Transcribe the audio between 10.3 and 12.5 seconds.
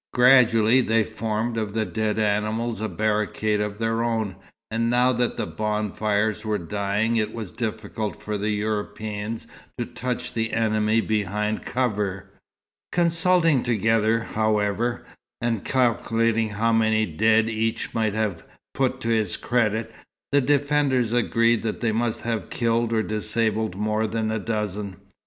the enemy behind cover.